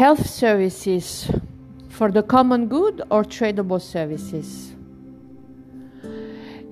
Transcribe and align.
Health 0.00 0.30
services 0.30 1.30
for 1.90 2.10
the 2.10 2.22
common 2.22 2.68
good 2.68 3.02
or 3.10 3.22
tradable 3.22 3.82
services? 3.82 4.74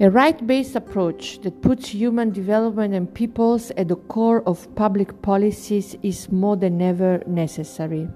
A 0.00 0.08
right 0.08 0.46
based 0.46 0.74
approach 0.74 1.38
that 1.42 1.60
puts 1.60 1.88
human 1.88 2.30
development 2.30 2.94
and 2.94 3.12
peoples 3.12 3.70
at 3.72 3.88
the 3.88 3.96
core 3.96 4.42
of 4.48 4.74
public 4.76 5.20
policies 5.20 5.94
is 6.02 6.32
more 6.32 6.56
than 6.56 6.80
ever 6.80 7.22
necessary. 7.26 8.08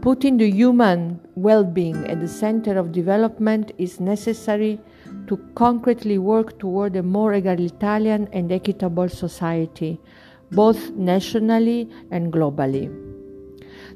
Putting 0.00 0.36
the 0.36 0.48
human 0.48 1.18
well 1.34 1.64
being 1.64 1.96
at 2.06 2.20
the 2.20 2.28
center 2.28 2.78
of 2.78 2.92
development 2.92 3.72
is 3.78 3.98
necessary 3.98 4.78
to 5.26 5.36
concretely 5.56 6.18
work 6.18 6.56
toward 6.60 6.94
a 6.94 7.02
more 7.02 7.34
egalitarian 7.34 8.28
and 8.32 8.52
equitable 8.52 9.08
society, 9.08 10.00
both 10.52 10.90
nationally 10.90 11.90
and 12.12 12.32
globally. 12.32 13.07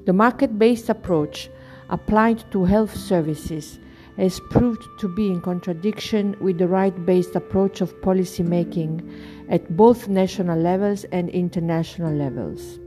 The 0.05 0.13
market 0.13 0.59
based 0.59 0.89
approach 0.89 1.49
applied 1.89 2.51
to 2.51 2.65
health 2.65 2.97
services 2.97 3.79
has 4.17 4.41
proved 4.51 4.83
to 4.99 5.09
be 5.09 5.29
in 5.29 5.41
contradiction 5.41 6.37
with 6.41 6.59
the 6.59 6.69
right 6.69 7.07
based 7.07 7.35
approach 7.37 7.81
of 7.81 8.01
policy 8.03 8.43
making 8.43 9.01
at 9.49 9.77
both 9.77 10.09
national 10.09 10.59
levels 10.59 11.05
and 11.05 11.29
international 11.31 12.13
levels. 12.13 12.79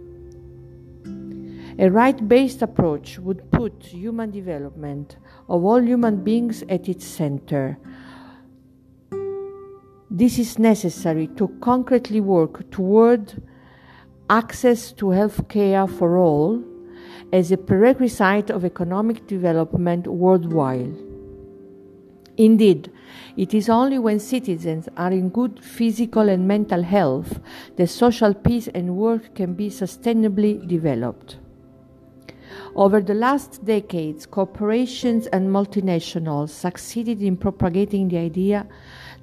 A 1.80 1.90
right 1.90 2.28
based 2.28 2.62
approach 2.62 3.20
would 3.20 3.50
put 3.52 3.84
human 3.84 4.32
development 4.32 5.18
of 5.50 5.64
all 5.64 5.82
human 5.82 6.24
beings 6.24 6.64
at 6.70 6.88
its 6.88 7.06
center. 7.06 7.78
This 10.10 10.40
is 10.40 10.60
necessary 10.60 11.28
to 11.36 11.48
concretely 11.62 12.22
work 12.22 12.70
toward 12.72 13.42
access 14.30 14.92
to 14.94 15.10
health 15.10 15.48
care 15.50 15.88
for 15.88 16.18
all 16.18 16.64
as 17.32 17.52
a 17.52 17.58
prerequisite 17.58 18.50
of 18.50 18.66
economic 18.66 19.28
development 19.28 20.08
worldwide. 20.08 20.96
Indeed, 22.38 22.92
it 23.38 23.54
is 23.54 23.70
only 23.70 23.98
when 23.98 24.20
citizens 24.20 24.90
are 24.98 25.12
in 25.12 25.30
good 25.30 25.64
physical 25.64 26.28
and 26.28 26.48
mental 26.48 26.84
health 26.84 27.40
that 27.78 27.88
social 27.88 28.34
peace 28.34 28.68
and 28.68 28.98
work 28.98 29.36
can 29.36 29.54
be 29.54 29.70
sustainably 29.70 30.68
developed. 30.68 31.38
Over 32.76 33.02
the 33.02 33.14
last 33.14 33.64
decades, 33.64 34.26
corporations 34.26 35.28
and 35.28 35.50
multinationals 35.50 36.50
succeeded 36.50 37.22
in 37.22 37.38
propagating 37.38 38.10
the 38.10 38.18
idea 38.18 38.68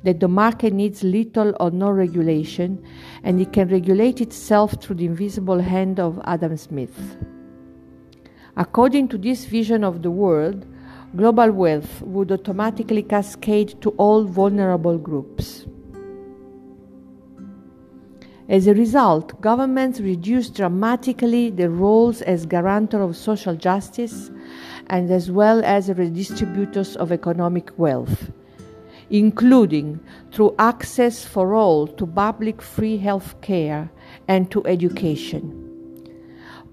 that 0.05 0.21
the 0.21 0.29
market 0.29 0.73
needs 0.73 1.05
little 1.05 1.55
or 1.61 1.71
no 1.71 1.91
regulation 1.91 2.83
and 3.23 3.41
it 3.41 3.53
can 3.53 3.69
regulate 3.69 4.21
itself 4.21 4.83
through 4.83 4.97
the 4.97 5.07
invisible 5.07 5.61
hand 5.61 6.01
of 6.01 6.21
Adam 6.25 6.57
Smith. 6.57 7.17
According 8.57 9.09
to 9.09 9.19
this 9.19 9.47
vision 9.47 9.83
of 9.83 10.03
the 10.03 10.11
world, 10.11 10.67
global 11.17 11.51
wealth 11.53 12.03
would 12.03 12.31
automatically 12.31 13.03
cascade 13.03 13.81
to 13.81 13.91
all 13.97 14.25
vulnerable 14.25 14.99
groups. 14.99 15.67
As 18.51 18.67
a 18.67 18.75
result, 18.75 19.41
governments 19.41 20.01
reduced 20.01 20.55
dramatically 20.55 21.49
their 21.49 21.71
roles 21.71 22.21
as 22.21 22.45
guarantor 22.45 23.01
of 23.01 23.17
social 23.17 23.57
justice 23.57 24.31
and 24.89 25.11
as 25.11 25.31
well 25.31 25.65
as 25.65 25.89
redistributors 25.89 26.95
of 26.97 27.11
economic 27.11 27.71
wealth, 27.79 28.31
including 29.09 29.99
through 30.31 30.55
access 30.59 31.25
for 31.25 31.55
all 31.55 31.87
to 31.87 32.07
public 32.07 32.61
free 32.61 32.99
health 32.99 33.41
care 33.41 33.91
and 34.29 34.51
to 34.51 34.63
education 34.67 35.62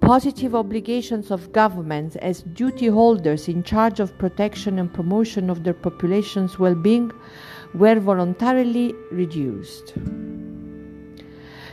positive 0.02 0.56
obligations 0.56 1.32
of 1.32 1.52
governments 1.52 2.16
as 2.18 2.42
duty 2.42 2.88
holders 2.88 3.48
in 3.48 3.64
charge 3.64 4.00
of 4.00 4.18
protection 4.18 4.80
and 4.80 4.94
promotion 4.94 5.50
of 5.50 5.64
their 5.64 5.74
population's 5.74 6.58
well 6.58 6.76
being 6.76 7.12
were 7.74 8.00
voluntarily 8.00 8.94
reduced. 9.12 9.94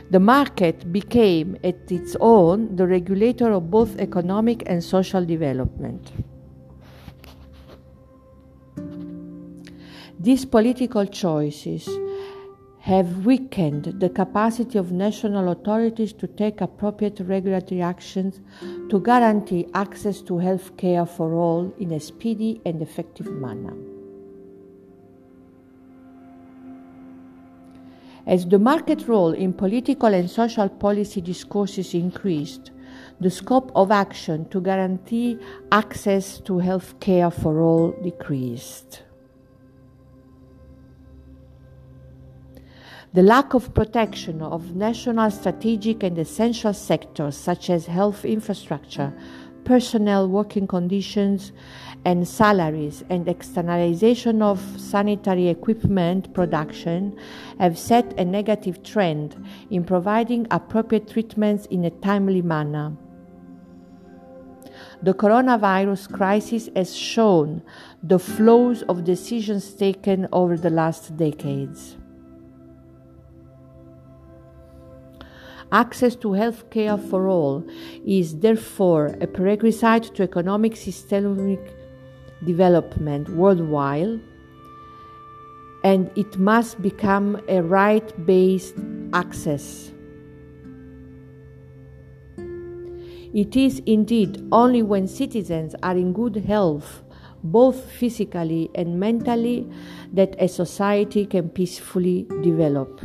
The 0.09 0.19
market 0.19 0.91
became, 0.93 1.57
at 1.63 1.91
its 1.91 2.15
own, 2.21 2.75
the 2.77 2.87
regulator 2.87 3.51
of 3.51 3.69
both 3.69 3.99
economic 3.99 4.63
and 4.65 4.81
social 4.81 5.25
development. 5.25 6.11
These 10.19 10.45
political 10.45 11.05
choices 11.05 11.87
have 12.87 13.25
weakened 13.25 13.83
the 13.99 14.07
capacity 14.07 14.77
of 14.77 14.93
national 14.93 15.51
authorities 15.51 16.13
to 16.13 16.25
take 16.25 16.61
appropriate 16.61 17.19
regulatory 17.19 17.81
actions 17.81 18.39
to 18.89 19.01
guarantee 19.01 19.67
access 19.73 20.21
to 20.21 20.37
health 20.37 20.77
care 20.77 21.05
for 21.05 21.33
all 21.33 21.73
in 21.79 21.91
a 21.91 21.99
speedy 21.99 22.61
and 22.65 22.81
effective 22.81 23.29
manner. 23.29 23.75
As 28.25 28.45
the 28.45 28.57
market 28.57 29.05
role 29.05 29.33
in 29.33 29.51
political 29.51 30.13
and 30.13 30.29
social 30.29 30.69
policy 30.69 31.19
discourses 31.19 31.93
increased, 31.93 32.71
the 33.19 33.29
scope 33.29 33.69
of 33.75 33.91
action 33.91 34.47
to 34.47 34.61
guarantee 34.61 35.37
access 35.73 36.39
to 36.39 36.59
health 36.59 36.97
care 37.01 37.31
for 37.31 37.59
all 37.59 37.91
decreased. 38.01 39.03
The 43.13 43.23
lack 43.23 43.53
of 43.53 43.73
protection 43.73 44.41
of 44.41 44.75
national 44.75 45.31
strategic 45.31 46.03
and 46.03 46.17
essential 46.19 46.73
sectors 46.73 47.37
such 47.37 47.69
as 47.69 47.85
health 47.85 48.25
infrastructure, 48.25 49.13
personnel 49.63 50.27
working 50.27 50.67
conditions 50.67 51.53
and 52.03 52.27
salaries, 52.27 53.05
and 53.09 53.27
externalization 53.27 54.41
of 54.41 54.59
sanitary 54.77 55.47
equipment 55.47 56.33
production 56.33 57.17
have 57.59 57.77
set 57.77 58.13
a 58.19 58.25
negative 58.25 58.83
trend 58.83 59.35
in 59.71 59.85
providing 59.85 60.45
appropriate 60.51 61.07
treatments 61.07 61.65
in 61.67 61.85
a 61.85 61.89
timely 61.89 62.41
manner. 62.41 62.95
The 65.01 65.13
coronavirus 65.13 66.11
crisis 66.11 66.69
has 66.75 66.95
shown 66.95 67.63
the 68.03 68.19
flaws 68.19 68.83
of 68.83 69.05
decisions 69.05 69.73
taken 69.73 70.27
over 70.31 70.57
the 70.57 70.69
last 70.69 71.15
decades. 71.17 71.97
Access 75.71 76.15
to 76.17 76.31
health 76.33 76.69
care 76.69 76.97
for 76.97 77.27
all 77.27 77.63
is 78.05 78.39
therefore 78.39 79.17
a 79.19 79.27
prerequisite 79.27 80.15
to 80.15 80.23
economic 80.23 80.77
systemic 80.77 81.59
development 82.45 83.27
worldwide, 83.29 84.21
and 85.83 86.09
it 86.15 86.37
must 86.37 86.81
become 86.81 87.41
a 87.49 87.61
right 87.61 88.25
based 88.25 88.75
access. 89.11 89.91
It 93.33 93.57
is 93.57 93.81
indeed 93.85 94.47
only 94.53 94.81
when 94.83 95.05
citizens 95.05 95.75
are 95.83 95.97
in 95.97 96.13
good 96.13 96.37
health, 96.37 97.03
both 97.43 97.91
physically 97.91 98.69
and 98.73 98.99
mentally, 98.99 99.69
that 100.13 100.35
a 100.39 100.47
society 100.47 101.25
can 101.25 101.49
peacefully 101.49 102.25
develop. 102.41 103.01